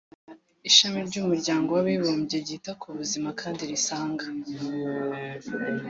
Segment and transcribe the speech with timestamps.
[0.69, 4.25] Ishami ry’Umuryango w’Abibumbye ryita ku Buzima kandi risanga